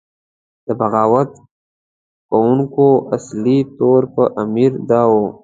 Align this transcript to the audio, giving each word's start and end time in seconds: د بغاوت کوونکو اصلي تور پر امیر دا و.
د 0.65 0.67
بغاوت 0.79 1.29
کوونکو 2.29 2.87
اصلي 3.15 3.57
تور 3.77 4.01
پر 4.13 4.27
امیر 4.43 4.71
دا 4.89 5.01
و. 5.11 5.13